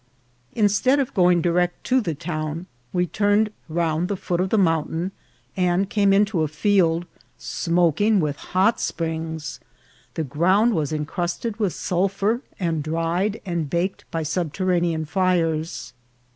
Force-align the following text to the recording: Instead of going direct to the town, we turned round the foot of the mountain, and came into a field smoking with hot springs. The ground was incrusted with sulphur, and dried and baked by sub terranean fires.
Instead 0.53 0.99
of 0.99 1.13
going 1.13 1.43
direct 1.43 1.83
to 1.83 2.01
the 2.01 2.15
town, 2.15 2.65
we 2.91 3.05
turned 3.05 3.51
round 3.69 4.07
the 4.07 4.17
foot 4.17 4.39
of 4.41 4.49
the 4.49 4.57
mountain, 4.57 5.11
and 5.55 5.91
came 5.91 6.11
into 6.11 6.41
a 6.41 6.47
field 6.47 7.05
smoking 7.37 8.19
with 8.19 8.35
hot 8.35 8.81
springs. 8.81 9.59
The 10.15 10.23
ground 10.23 10.73
was 10.73 10.91
incrusted 10.91 11.59
with 11.59 11.73
sulphur, 11.75 12.41
and 12.59 12.81
dried 12.81 13.41
and 13.45 13.69
baked 13.69 14.05
by 14.09 14.23
sub 14.23 14.53
terranean 14.55 15.07
fires. 15.07 15.93